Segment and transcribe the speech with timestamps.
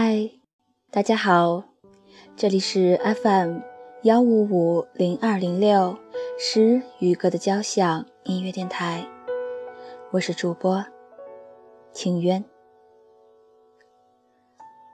[0.00, 0.30] 嗨，
[0.92, 1.64] 大家好，
[2.36, 3.58] 这里是 FM
[4.04, 5.98] 幺五五零二零六
[6.38, 9.04] 诗与歌的交响音乐电台，
[10.12, 10.84] 我是主播
[11.90, 12.44] 清渊，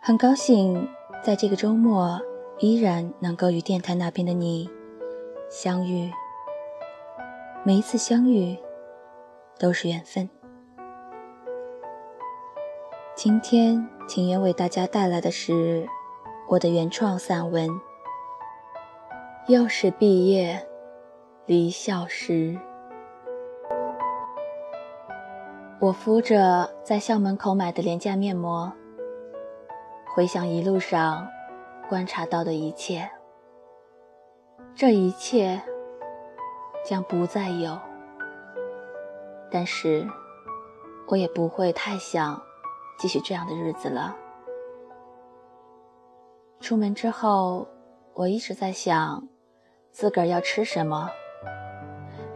[0.00, 0.88] 很高兴
[1.20, 2.20] 在这个周末
[2.60, 4.70] 依然能够与电台那边的你
[5.50, 6.12] 相遇，
[7.64, 8.56] 每一次相遇
[9.58, 10.30] 都是缘分。
[13.24, 15.86] 今天，请愿为大家带来的是
[16.48, 17.70] 我的原创散文。
[19.46, 20.66] 又是毕业
[21.46, 22.58] 离校时，
[25.78, 28.72] 我敷着在校门口买的廉价面膜，
[30.12, 31.28] 回想一路上
[31.88, 33.08] 观察到的一切，
[34.74, 35.62] 这一切
[36.84, 37.78] 将不再有，
[39.48, 40.04] 但是
[41.06, 42.42] 我也不会太想。
[43.02, 44.14] 继续这样的日子了。
[46.60, 47.66] 出门之后，
[48.14, 49.26] 我一直在想，
[49.90, 51.10] 自个儿要吃什么，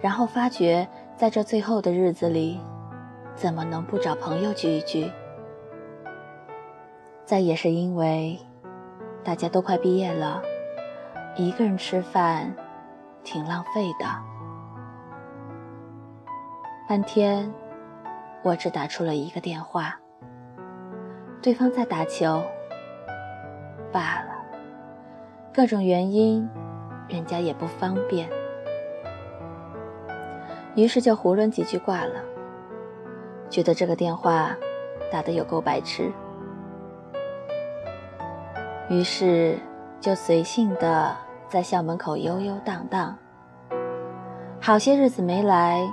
[0.00, 2.60] 然后发觉在这最后的日子里，
[3.36, 5.08] 怎么能不找朋友聚一聚？
[7.24, 8.36] 再也是因为
[9.22, 10.42] 大家都快毕业了，
[11.36, 12.52] 一个人吃饭
[13.22, 14.06] 挺浪费的。
[16.88, 17.54] 半天，
[18.42, 19.96] 我只打出了一个电话。
[21.42, 22.42] 对方在打球，
[23.92, 24.34] 罢了，
[25.54, 26.48] 各种原因，
[27.08, 28.28] 人家也不方便，
[30.74, 32.14] 于是就胡乱几句挂了。
[33.48, 34.56] 觉得这个电话
[35.12, 36.10] 打得有够白痴，
[38.88, 39.56] 于是
[40.00, 41.16] 就随性的
[41.48, 43.16] 在校门口悠悠荡荡。
[44.60, 45.88] 好些日子没来，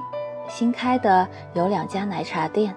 [0.48, 2.76] 新开的有两家奶茶店。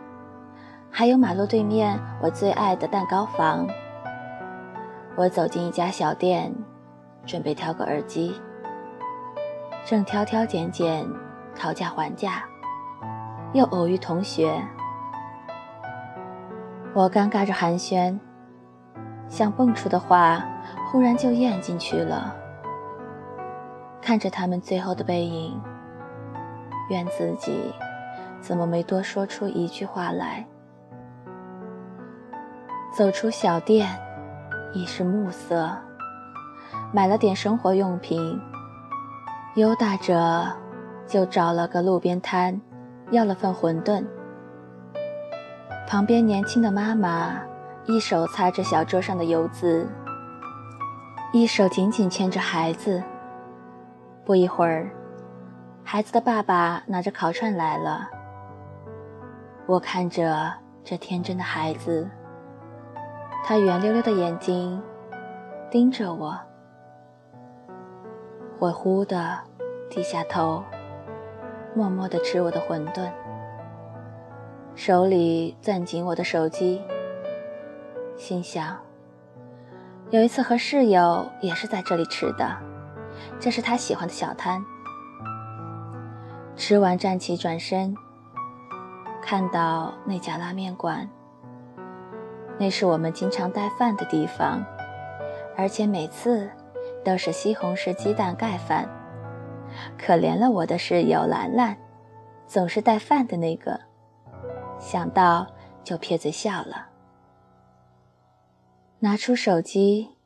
[0.99, 3.69] 还有马路对面我最爱的蛋糕房。
[5.15, 6.51] 我走进一家小店，
[7.27, 8.41] 准备挑个耳机，
[9.85, 11.07] 正挑挑拣拣，
[11.55, 12.43] 讨价还价，
[13.53, 14.59] 又偶遇同学。
[16.95, 18.19] 我尴尬着寒暄，
[19.29, 20.43] 想蹦出的话，
[20.91, 22.35] 忽然就咽进去了。
[24.01, 25.61] 看着他们最后的背影，
[26.89, 27.71] 怨自己
[28.41, 30.47] 怎么没多说出一句话来。
[32.97, 33.87] 走出小店，
[34.73, 35.71] 已是暮色。
[36.95, 38.41] 买了点生活用品，
[39.57, 40.51] 悠达着，
[41.07, 42.59] 就找了个路边摊，
[43.11, 44.03] 要了份馄饨。
[45.87, 47.39] 旁边年轻的妈妈
[47.85, 49.87] 一手擦着小桌上的油渍，
[51.35, 53.03] 一手紧紧牵着孩子。
[54.25, 54.91] 不一会儿，
[55.85, 58.09] 孩子的爸爸拿着烤串来了。
[59.67, 60.51] 我看着
[60.83, 62.09] 这天真的孩子。
[63.49, 64.83] 他圆溜溜的眼睛
[65.71, 66.37] 盯着我，
[68.59, 69.39] 我忽的
[69.89, 70.65] 低下头，
[71.73, 73.09] 默默地吃我的馄饨，
[74.75, 76.83] 手里攥紧我的手机，
[78.17, 78.77] 心想：
[80.11, 82.57] 有一次和室友也是在这里吃的，
[83.39, 84.61] 这是他喜欢的小摊。
[86.57, 87.95] 吃完站起转身，
[89.23, 91.09] 看到那家拉面馆。
[92.59, 94.65] 那是我们经常带饭的地方，
[95.57, 96.51] 而且每次
[97.05, 98.89] 都是西红柿鸡蛋盖饭。
[99.99, 101.77] 可怜了我的室友兰兰，
[102.47, 103.79] 总是带饭的那个，
[104.81, 105.47] 想到
[105.85, 106.89] 就撇嘴笑了。
[109.01, 110.17] 拿出手机，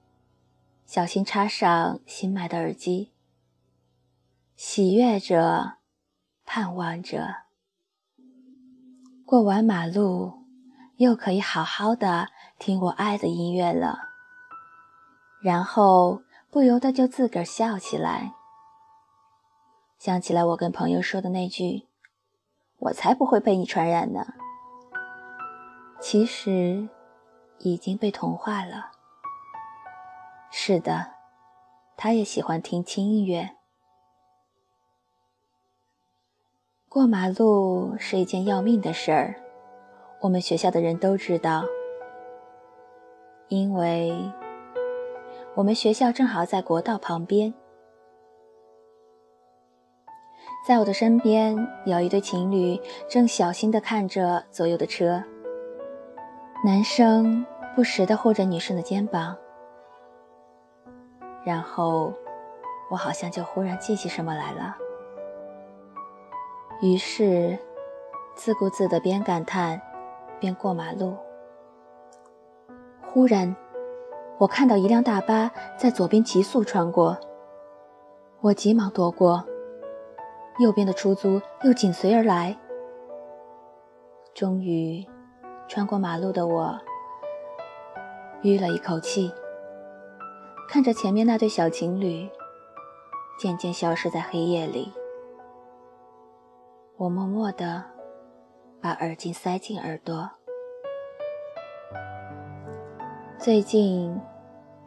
[0.87, 3.13] 小心插上新买的耳机，
[4.55, 5.79] 喜悦着，
[6.47, 7.35] 盼望着，
[9.27, 10.40] 过完马路。
[11.01, 14.11] 又可以好好的听我爱的音乐了，
[15.43, 16.21] 然后
[16.51, 18.35] 不由得就自个儿笑起来，
[19.99, 21.89] 想起来我跟朋友说的那句
[22.81, 24.35] ：“我才不会被你传染呢。”
[26.03, 26.91] 其实
[27.61, 28.91] 已经被同化了。
[30.51, 31.15] 是的，
[31.97, 33.57] 他也喜欢听轻音乐。
[36.91, 39.50] 过马路是一件要命的事儿。
[40.21, 41.65] 我们学校的人都知道，
[43.49, 44.13] 因为
[45.55, 47.55] 我们学校正好在国道旁边。
[50.67, 51.57] 在我的身边
[51.87, 52.79] 有一对情侣，
[53.09, 55.25] 正小心地看着左右的车。
[56.67, 59.35] 男生不时地护着女生的肩膀，
[61.43, 62.13] 然后
[62.91, 64.77] 我好像就忽然记起什么来了，
[66.83, 67.59] 于是
[68.35, 69.81] 自顾自地边感叹。
[70.41, 71.17] 边过马路，
[73.03, 73.55] 忽然，
[74.39, 77.17] 我看到一辆大巴在左边急速穿过，
[78.41, 79.45] 我急忙躲过，
[80.59, 82.57] 右边的出租又紧随而来。
[84.35, 85.07] 终于，
[85.69, 86.79] 穿过马路的我，
[88.43, 89.31] 吁了一口气，
[90.69, 92.29] 看着前面那对小情侣
[93.39, 94.93] 渐渐消失在黑夜里，
[96.97, 97.85] 我默默地
[98.83, 100.31] 把耳机塞进耳朵。
[103.39, 104.19] 最近，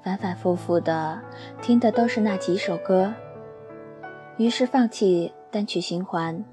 [0.03, 1.21] 反反复复的
[1.61, 3.13] 听的都是那几首歌，
[4.37, 6.43] 于是放弃单曲循环，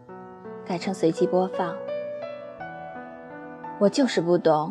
[0.66, 1.74] 改成随机播放。
[3.78, 4.70] 我就是不懂，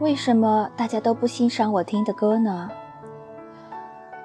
[0.00, 2.68] 为什么大家都不欣赏我听的歌呢？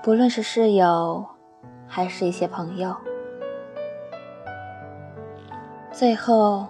[0.01, 1.23] 不论是室友，
[1.87, 2.95] 还是一些朋友，
[5.91, 6.65] 最后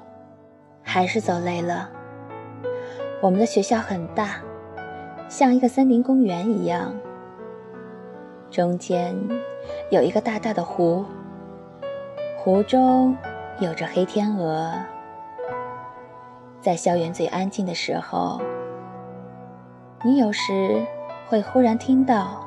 [0.97, 1.91] 还是走累了。
[3.21, 4.41] 我们的学校很大。
[5.29, 6.91] 像一个森林公园一样，
[8.49, 9.15] 中间
[9.91, 11.05] 有一个大大的湖，
[12.35, 13.15] 湖中
[13.59, 14.73] 有着黑天鹅。
[16.61, 18.41] 在校园最安静的时候，
[20.03, 20.83] 你有时
[21.27, 22.44] 会忽然听到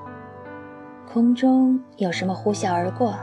[1.12, 3.14] 空中有什么呼啸而过，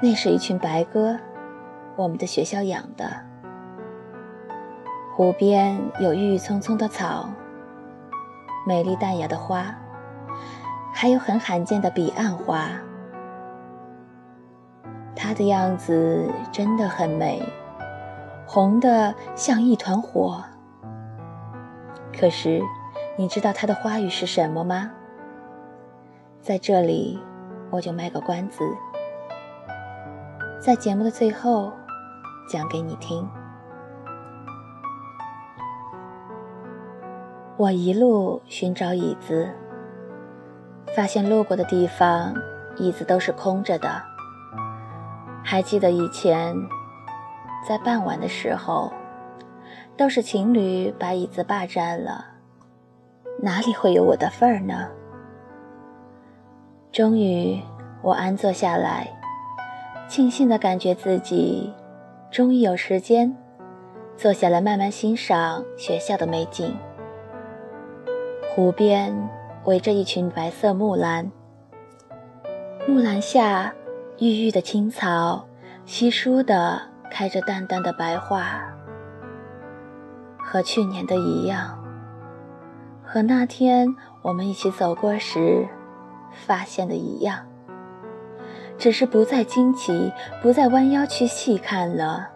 [0.00, 1.18] 那是一群白鸽，
[1.94, 3.33] 我们的学校养的。
[5.16, 7.30] 湖边有郁郁葱葱的草。
[8.66, 9.72] 美丽淡雅的花，
[10.92, 12.68] 还有很罕见的彼岸花。
[15.14, 17.40] 它的样子真的很美，
[18.44, 20.42] 红的像一团火。
[22.18, 22.60] 可是，
[23.16, 24.90] 你知道它的花语是什么吗？
[26.40, 27.20] 在这里，
[27.70, 28.64] 我就卖个关子，
[30.60, 31.72] 在节目的最后
[32.48, 33.30] 讲给你听。
[37.56, 39.48] 我一路寻找椅子，
[40.96, 42.34] 发现路过的地方
[42.76, 44.02] 椅子都是空着的。
[45.44, 46.52] 还记得以前
[47.64, 48.92] 在傍晚的时候，
[49.96, 52.24] 都是情侣把椅子霸占了，
[53.40, 54.88] 哪里会有我的份儿呢？
[56.90, 57.62] 终于，
[58.02, 59.16] 我安坐下来，
[60.08, 61.72] 庆幸的感觉自己
[62.32, 63.32] 终于有时间
[64.16, 66.76] 坐下来慢慢欣赏学校的美景。
[68.54, 69.12] 湖边
[69.64, 71.28] 围着一群白色木兰，
[72.86, 73.74] 木兰下
[74.20, 75.44] 郁郁的青草
[75.84, 76.80] 稀疏的
[77.10, 78.62] 开着淡淡的白花，
[80.38, 81.76] 和去年的一样，
[83.02, 83.92] 和那天
[84.22, 85.66] 我们一起走过时
[86.46, 87.40] 发现的一样，
[88.78, 92.28] 只是不再惊奇，不再弯腰去细看了，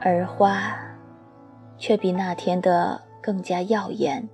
[0.00, 0.58] 而花
[1.76, 3.02] 却比那天的。
[3.22, 4.28] 更加耀眼。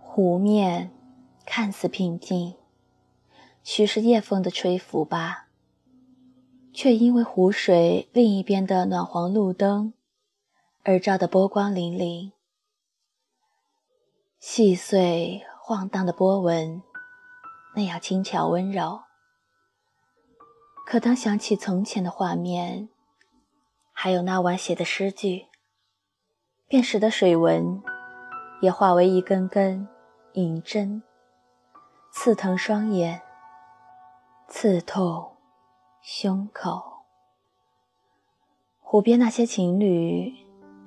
[0.00, 0.90] 湖面
[1.46, 2.56] 看似平静，
[3.62, 5.46] 许是夜风的吹拂吧，
[6.72, 9.94] 却因为湖水另一边的暖黄路灯
[10.82, 12.32] 而照得波光粼粼。
[14.38, 16.82] 细碎晃荡的波纹，
[17.76, 19.02] 那样轻巧温柔。
[20.86, 22.88] 可当想起从前的画面，
[24.02, 25.44] 还有那晚写的诗句，
[26.66, 27.82] 便使得水纹
[28.62, 29.86] 也化为一根根
[30.32, 31.02] 银针，
[32.10, 33.20] 刺疼双眼，
[34.48, 35.36] 刺痛
[36.00, 36.82] 胸口。
[38.78, 40.32] 湖边那些情侣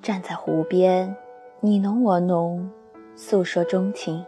[0.01, 1.15] 站在湖边，
[1.60, 2.74] 你侬我侬，
[3.15, 4.25] 诉说衷情。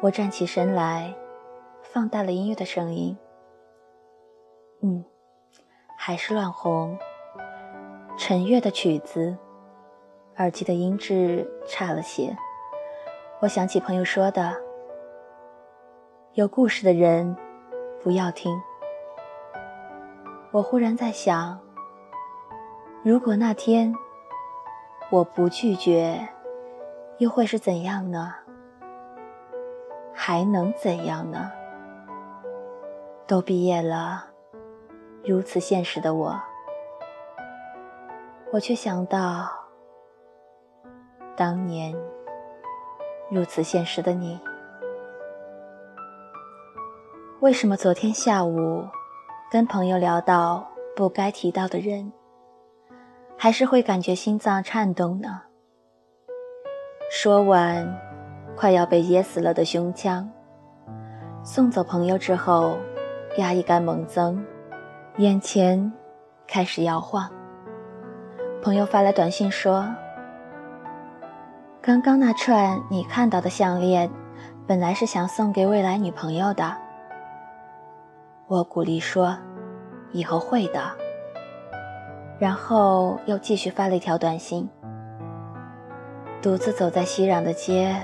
[0.00, 1.12] 我站起身来，
[1.82, 3.18] 放大了音乐的声音。
[4.80, 5.04] 嗯。
[6.06, 6.98] 还是乱红，
[8.18, 9.38] 陈悦的曲子，
[10.36, 12.36] 耳机的音质差了些。
[13.40, 14.54] 我想起朋友说的
[16.34, 17.34] ：“有故事的人
[18.02, 18.54] 不要听。”
[20.52, 21.58] 我忽然在想，
[23.02, 23.90] 如果那天
[25.08, 26.28] 我不拒绝，
[27.16, 28.34] 又会是怎样呢？
[30.12, 31.50] 还能怎样呢？
[33.26, 34.33] 都毕业了。
[35.26, 36.38] 如此现实的我，
[38.52, 39.48] 我却想到
[41.34, 41.96] 当年
[43.30, 44.38] 如此现实的你。
[47.40, 48.84] 为什么昨天下午
[49.50, 52.12] 跟朋友聊到不该提到的人，
[53.38, 55.40] 还是会感觉心脏颤动呢？
[57.10, 57.98] 说完
[58.54, 60.30] 快要被噎死了的胸腔，
[61.42, 62.76] 送走朋友之后，
[63.38, 64.44] 压抑感猛增。
[65.18, 65.92] 眼前
[66.44, 67.30] 开始摇晃。
[68.60, 69.86] 朋友发来短信说
[71.80, 74.10] ：“刚刚那串你看到的项链，
[74.66, 76.76] 本来是想送给未来女朋友的。”
[78.48, 79.38] 我鼓励说
[80.10, 80.82] ：“以后会的。”
[82.40, 84.68] 然后又继续发了一条短信
[86.42, 87.94] ：“独自走在熙攘的街，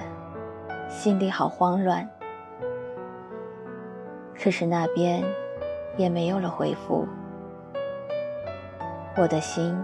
[0.89, 2.09] 心里好慌乱。”
[4.41, 5.25] 可是那边
[5.97, 7.07] 也没有了回复，
[9.17, 9.77] 我的心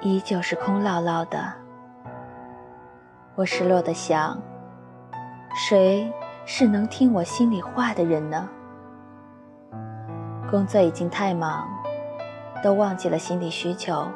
[0.00, 1.52] 依旧是空落落的。
[3.34, 4.40] 我失落的想：
[5.54, 6.12] 谁
[6.44, 8.48] 是能听我心里话的人呢？
[10.50, 11.66] 工作已经太忙，
[12.62, 14.06] 都忘记了心理需求，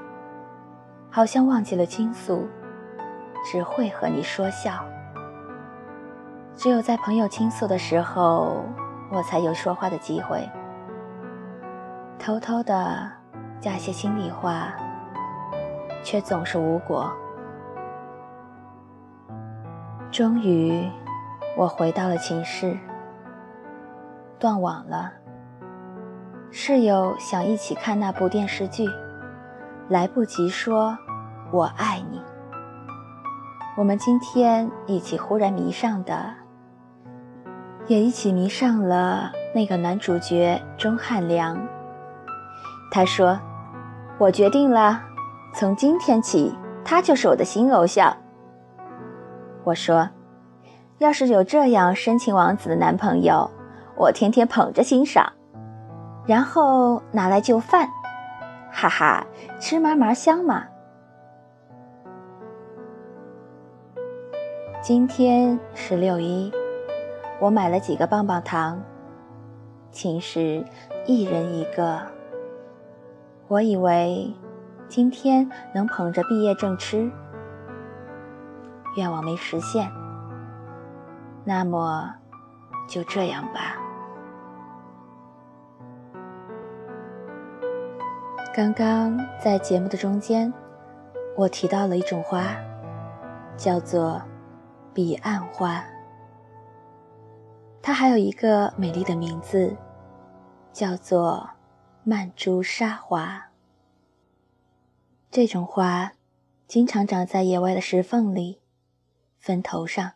[1.10, 2.48] 好像忘记了倾诉，
[3.44, 4.72] 只会和你说笑。
[6.54, 8.64] 只有在朋友倾诉的时候，
[9.10, 10.48] 我才有说话的机会。
[12.22, 13.10] 偷偷的
[13.60, 14.74] 加些心里话，
[16.04, 17.10] 却总是无果。
[20.10, 20.86] 终于，
[21.56, 22.76] 我回到了寝室，
[24.38, 25.10] 断网了。
[26.50, 28.86] 室友想一起看那部电视剧，
[29.88, 30.98] 来不及说
[31.50, 32.20] “我爱你”。
[33.78, 36.34] 我们今天一起忽然迷上的，
[37.86, 41.58] 也一起迷上了那个男主角钟汉良。
[42.90, 43.40] 他说
[44.18, 45.00] ：“我决定了，
[45.54, 46.52] 从今天起，
[46.84, 48.16] 他就是我的新偶像。”
[49.62, 50.10] 我说
[50.98, 53.48] ：“要是有这样深情王子的男朋友，
[53.96, 55.32] 我天天捧着欣赏。”
[56.26, 57.88] 然后拿来就饭，
[58.70, 59.26] 哈哈，
[59.58, 60.64] 吃嘛嘛香嘛。
[64.82, 66.52] 今天是六一，
[67.40, 68.82] 我买了几个棒棒糖，
[69.92, 70.64] 寝室
[71.06, 72.00] 一人一个。
[73.50, 74.32] 我以为
[74.86, 77.10] 今天能捧着毕业证吃，
[78.96, 79.90] 愿望没实现，
[81.44, 82.14] 那么
[82.88, 83.76] 就这样吧。
[88.54, 90.54] 刚刚在节目的中间，
[91.36, 92.54] 我提到了一种花，
[93.56, 94.22] 叫做
[94.94, 95.82] 彼岸花。
[97.82, 99.76] 它还有一个美丽的名字，
[100.72, 101.50] 叫做
[102.02, 103.50] 曼珠沙华。
[105.30, 106.12] 这种花
[106.66, 108.60] 经常长在野外的石缝里、
[109.38, 110.14] 坟头上，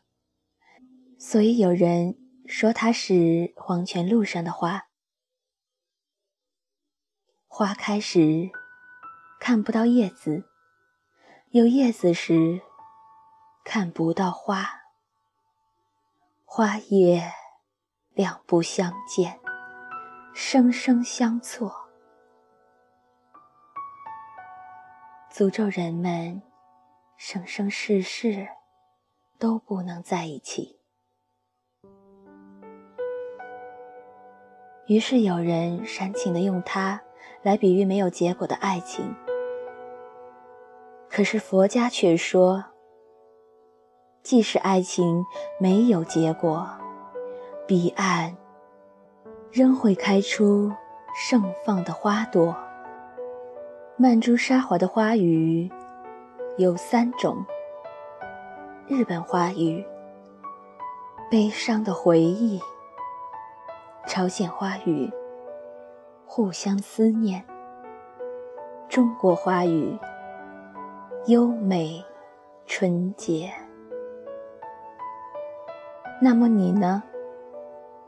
[1.19, 4.89] 所以有人说它是黄泉路上的花。
[7.47, 8.51] 花开时
[9.39, 10.49] 看不到叶子，
[11.51, 12.63] 有叶子时
[13.63, 14.81] 看不到花。
[16.45, 17.33] 花叶
[18.13, 19.41] 两不相见，
[20.35, 21.73] 生生相错，
[25.33, 26.43] 诅咒人们
[27.17, 28.49] 生生世世
[29.39, 30.81] 都不能在一起。
[34.87, 37.01] 于是有人煽情的用它。
[37.43, 39.15] 来比喻没有结果的爱情，
[41.11, 42.65] 可是佛家却说，
[44.23, 45.25] 即使爱情
[45.61, 46.67] 没有结果，
[47.67, 48.35] 彼岸
[49.55, 50.73] 仍会开出
[51.15, 52.57] 盛放的花朵。
[53.97, 55.71] 曼珠沙华的花语
[56.59, 57.47] 有三种：
[58.89, 59.87] 日本花语
[61.31, 62.61] “悲伤的回忆”，
[64.09, 65.09] 朝鲜花语。
[66.27, 67.45] 互相思念。
[68.89, 69.97] 中国花语，
[71.27, 72.05] 优美、
[72.67, 73.53] 纯洁。
[76.21, 77.05] 那么你呢？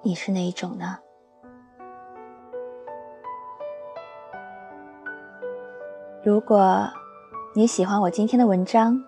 [0.02, 0.98] 你是哪一种呢？
[6.26, 6.90] 如果
[7.54, 9.00] 你喜欢我今天的文章，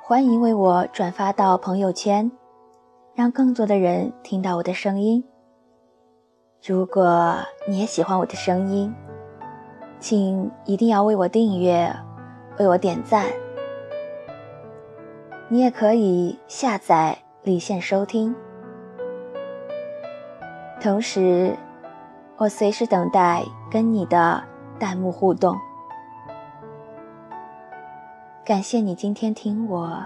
[0.00, 2.30] 欢迎为我转发到朋友圈，
[3.16, 5.24] 让更多的人听到我的声音。
[6.64, 7.34] 如果
[7.66, 8.94] 你也喜欢我的声音，
[9.98, 11.92] 请一定要为我订阅，
[12.60, 13.26] 为我点赞。
[15.48, 18.32] 你也可以下载离线收听，
[20.80, 21.56] 同时
[22.36, 24.40] 我随时等待跟你的
[24.78, 25.58] 弹幕互动。
[28.50, 29.96] 感谢你今天听我，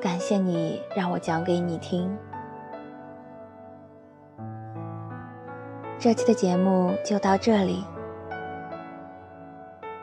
[0.00, 2.10] 感谢你让我讲给你听。
[5.98, 7.84] 这期的节目就到这里，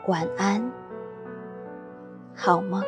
[0.06, 0.70] 晚安，
[2.32, 2.80] 好梦。